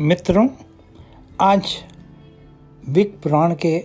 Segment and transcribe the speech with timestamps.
[0.00, 0.48] मित्रों,
[1.40, 1.68] आज
[2.88, 3.78] विक पुराण के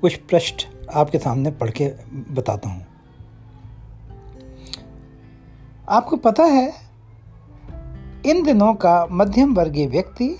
[0.00, 1.88] कुछ पृष्ठ आपके सामने पढ़ के
[2.34, 2.86] बताता हूँ।
[5.88, 6.72] आपको पता है,
[8.26, 10.38] इन दिनों का मध्यम वर्गीय व्यक्ति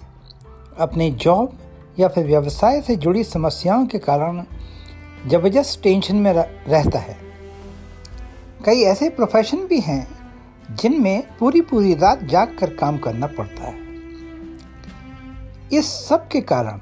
[0.78, 1.58] अपनी जॉब
[1.98, 4.44] या फिर व्यवसाय से जुड़ी समस्याओं के कारण
[5.26, 7.16] ज़बरदस्त टेंशन में रहता है।
[8.64, 10.08] कई ऐसे प्रोफेशन भी हैं
[10.70, 13.83] जिनमें पूरी पूरी रात जाग कर काम करना पड़ता है।
[15.72, 16.80] इस सब के कारण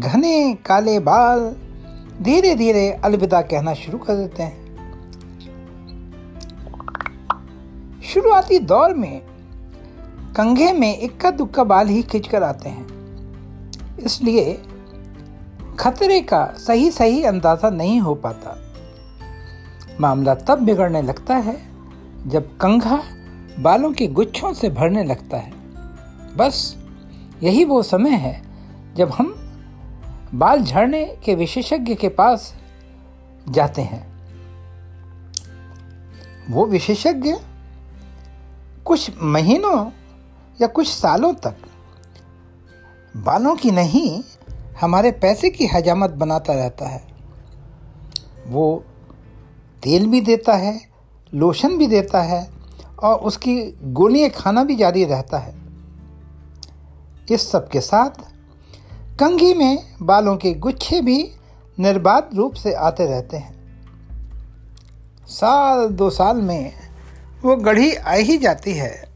[0.00, 1.56] घने काले बाल
[2.22, 4.64] धीरे धीरे अलविदा कहना शुरू कर देते हैं।
[8.02, 9.20] शुरुआती दौर में
[10.36, 12.86] कंघे में इक्का दुक्का बाल ही खिंच कर आते हैं।
[13.98, 14.62] इसलिए
[15.78, 18.56] खतरे का सही सही अंदाज़ा नहीं हो पाता।
[20.00, 21.56] मामला तब बिगड़ने लगता है
[22.26, 23.02] जब कंघा
[23.60, 25.52] बालों के गुच्छों से भरने लगता है।
[26.36, 26.76] बस
[27.42, 28.42] यही वो समय है
[28.94, 29.34] जब हम
[30.34, 32.54] बाल झड़ने के विशेषज्ञ के पास
[33.48, 34.16] जाते हैं।
[36.50, 37.34] वो विशेषज्ञ
[38.84, 39.90] कुछ महीनों
[40.60, 41.56] या कुछ सालों तक
[43.16, 44.22] बालों की नहीं,
[44.80, 47.06] हमारे पैसे की हजामत बनाता रहता है।
[48.46, 48.84] वो
[49.82, 50.80] तेल भी देता है,
[51.34, 52.50] लोशन भी देता है
[52.98, 55.65] और उसकी गोलियाँ खाना भी जारी रहता है।
[57.30, 58.10] इस सब के साथ,
[59.18, 61.32] कंघी में बालों के गुच्छे भी
[61.78, 63.56] निर्बाध रूप से आते रहते हैं।
[65.26, 66.72] साल दो साल में
[67.42, 69.08] वो गढ़ी आ ही जाती है।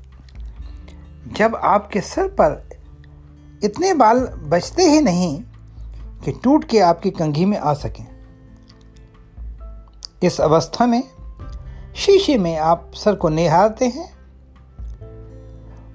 [1.36, 2.70] जब आपके सर पर
[3.64, 5.42] इतने बाल बचते ही नहीं
[6.24, 8.06] कि टूट के आपकी कंघी में आ सकें।
[10.22, 11.02] इस अवस्था में
[11.96, 14.20] शीशे में आप सर को निहारते हैं।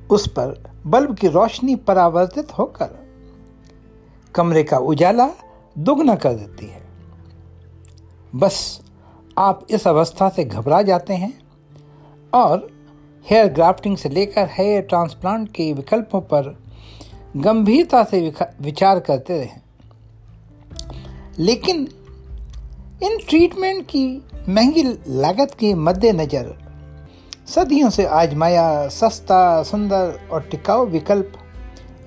[0.07, 2.89] उस पर बल्ब की रोशनी परावर्तित होकर
[4.35, 5.27] कमरे का उजाला
[5.75, 6.81] दुगना कर देती है।
[8.35, 8.81] बस
[9.37, 11.33] आप इस अवस्था से घबरा जाते हैं
[12.33, 12.67] और
[13.25, 16.55] हेयर ग्राफ्टिंग से लेकर हेयर ट्रांसप्लांट के विकल्पों पर
[17.37, 19.61] गंभीरता से विचार करते रहें।
[21.39, 21.87] लेकिन
[23.03, 24.05] इन ट्रीटमेंट की
[24.49, 26.64] महँगी लागत के मद्देनज़र
[27.47, 31.33] सदियों से आजमाया सस्ता, सुंदर और टिकाऊ विकल्प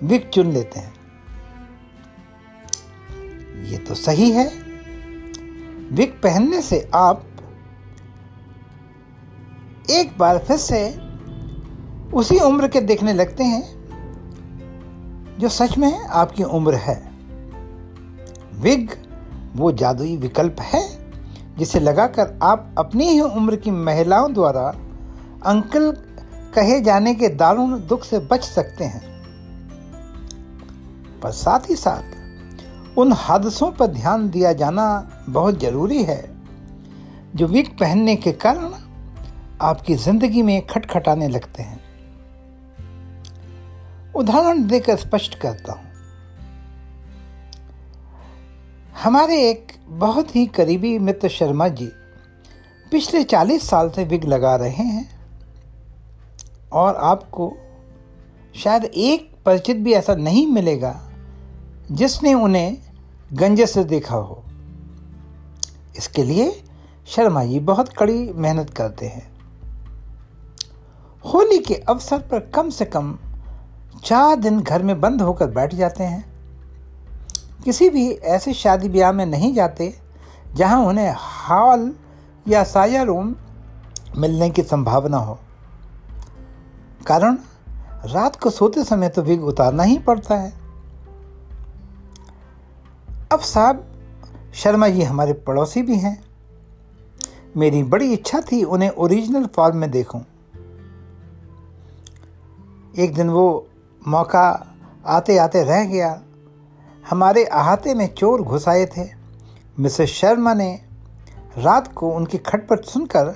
[0.03, 0.95] विक चुन लेते हैं।
[3.65, 4.47] ये तो सही है।
[5.93, 7.25] विक पहनने से आप
[9.91, 11.01] एक बार फिर से
[12.13, 13.77] उसी उम्र के देखने लगते हैं
[15.41, 16.97] जो सच में आपकी उम्र है।
[18.55, 18.91] विग
[19.57, 20.83] वो जादुई विकल्प है
[21.59, 24.73] जिसे लगाकर आप अपनी ही उम्र की महिलाओं द्वारा
[25.47, 25.91] अंकल
[26.55, 29.03] कहे जाने के दारुण दुख से बच सकते हैं।
[31.23, 34.87] पर साथ ही साथ, उन हादसों पर ध्यान दिया जाना
[35.29, 36.23] बहुत ज़रूरी है,
[37.37, 38.73] जो विग पहनने के कारण
[39.61, 41.81] आपकी ज़िंदगी में खटखटाने लगते हैं।
[44.15, 45.87] उदाहरण देकर स्पष्ट करता हूँ।
[49.03, 51.91] हमारे एक बहुत ही करीबी मित्र शर्मा जी
[52.93, 55.18] पिछले चालीस साल से विग लगा रहे हैं।
[56.73, 57.53] और आपको
[58.57, 61.11] शायद एक परिचित भी ऐसा नहीं मिलेगा
[61.91, 62.79] जिसने उन्हें
[63.33, 64.45] गंजे से देखा हो।
[65.97, 66.63] इसके लिए
[67.07, 69.39] शर्मा जी बहुत कड़ी मेहनत करते हैं।
[71.25, 73.19] होली के अवसर पर कम से कम
[74.05, 76.25] चार दिन घर में बंद होकर बैठ जाते हैं।
[77.65, 79.95] किसी भी ऐसे शादी ब्याह में नहीं जाते
[80.55, 81.95] जहाँ उन्हें हॉल
[82.49, 83.35] या साया रूम
[84.17, 85.39] मिलने की संभावना हो।
[87.07, 87.39] कारण
[88.05, 90.53] रात को सोते समय तो विग उतारना ही पड़ता है।
[93.33, 93.85] अब साहब,
[94.55, 96.25] शर्मा जी हमारे पड़ोसी भी हैं।
[97.57, 100.25] मेरी बड़ी इच्छा थी उन्हें ओरिजिनल फॉर्म में देखूँ।
[102.99, 103.67] एक दिन वो
[104.09, 104.75] मौका
[105.07, 106.23] आते आते रह गया।
[107.11, 109.09] हमारे अहाते में चोर घुस आए थे।
[109.79, 110.81] मिसेस शर्मा ने
[111.59, 113.35] रात को उनकी खटपट सुनकर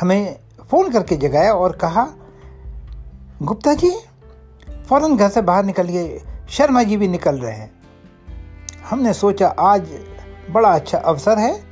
[0.00, 0.38] हमें
[0.70, 2.08] फ़ोन करके जगाया और कहा
[3.42, 3.90] गुप्ता जी,
[4.88, 7.70] फ़ौरन घर से बाहर निकलिए शर्मा जी भी निकल रहे हैं।
[8.90, 9.88] हमने सोचा आज
[10.50, 11.62] बड़ा अच्छा अवसर है।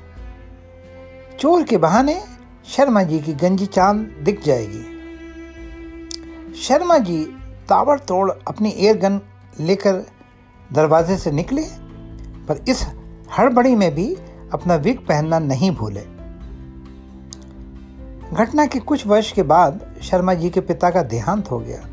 [1.39, 2.23] चोर के बहाने
[2.67, 4.83] शर्मा जी की गंजी चाँद दिख जाएगी।
[6.55, 7.25] शर्मा जी
[7.69, 9.21] ताबड़तोड़ अपनी एयर गन
[9.61, 10.07] लेकर
[10.73, 11.63] दरवाजे से निकले,
[12.49, 12.87] पर इस
[13.39, 14.15] हड़बड़ी में भी
[14.53, 16.16] अपना विग पहनना नहीं भूले।
[18.32, 21.88] घटना के कुछ वर्ष के बाद शर्मा जी के पिता का देहांत हो गया।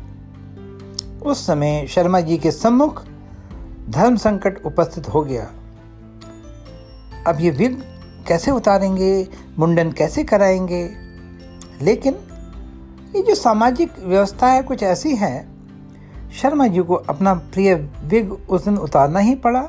[1.22, 3.04] उस समय शर्मा जी के सम्मुख
[3.90, 5.50] धर्म संकट उपस्थित हो गया।
[7.26, 7.82] अब ये विग
[8.28, 9.28] कैसे उतारेंगे,
[9.58, 10.90] मुंडन कैसे कराएँगे?
[11.82, 12.14] लेकिन
[13.16, 15.48] ये जो सामाजिक व्यवस्था है कुछ ऐसी है,
[16.42, 19.68] शर्मा जी को अपना प्रिय विग उस दिन उतारना ही पड़ा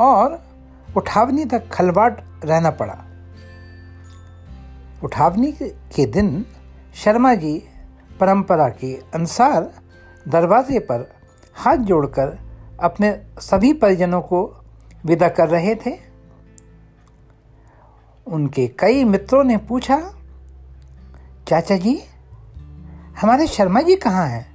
[0.00, 0.44] और
[0.96, 3.05] उठावनी तक खलबाट रहना पड़ा।
[5.04, 6.44] उठावनी के दिन
[6.94, 7.58] शर्मा जी
[8.20, 9.70] परंपरा के अनुसार
[10.28, 11.08] दरवाजे पर
[11.54, 12.38] हाथ जोड़कर
[12.80, 13.10] अपने
[13.40, 14.42] सभी परिजनों को
[15.06, 15.94] विदा कर रहे थे।
[18.26, 19.98] उनके कई मित्रों ने पूछा,
[21.48, 21.98] चाचा जी,
[23.20, 24.46] हमारे शर्मा जी कहाँ हैं?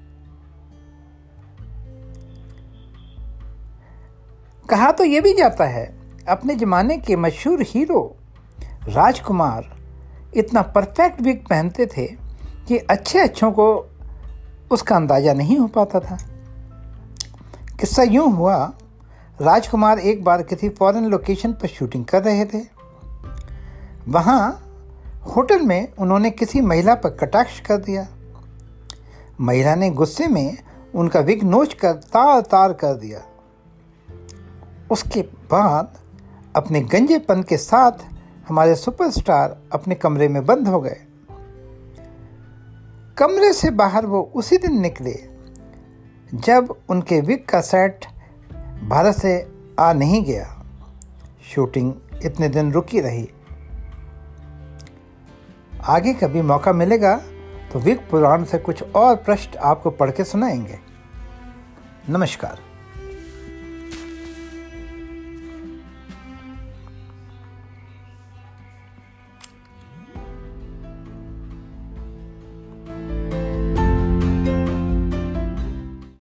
[4.69, 5.85] कहा तो ये भी जाता है,
[6.29, 8.03] अपने ज़माने के मशहूर हीरो
[8.87, 9.80] राजकुमार
[10.35, 12.07] इतना परफेक्ट विग पहनते थे
[12.67, 13.89] कि अच्छे अच्छों को
[14.71, 16.17] उसका अंदाज़ा नहीं हो पाता था।
[17.79, 18.73] किस्सा यूँ हुआ,
[19.41, 22.61] राजकुमार एक बार किसी फॉरेन लोकेशन पर शूटिंग कर रहे थे।
[24.07, 24.67] वहाँ
[25.35, 28.07] होटल में उन्होंने किसी महिला पर कटाक्ष कर दिया।
[29.41, 30.57] महिला ने गुस्से में
[30.95, 33.21] उनका विग नोच कर तार तार कर दिया।
[34.91, 35.97] उसके बाद
[36.55, 37.91] अपने गंजेपन के साथ
[38.51, 40.97] हमारे सुपरस्टार अपने कमरे में बंद हो गए।
[43.17, 45.13] कमरे से बाहर वो उसी दिन निकले,
[46.33, 48.05] जब उनके विक का सेट
[48.89, 50.65] भारत से आ नहीं गया।
[51.43, 51.93] शूटिंग
[52.25, 53.29] इतने दिन रुकी रही।
[55.83, 57.15] आगे कभी मौका मिलेगा
[57.73, 60.79] तो विक पुराण से कुछ और प्रश्न आपको पढ़ के सुनाएँगे।
[62.09, 62.70] नमस्कार।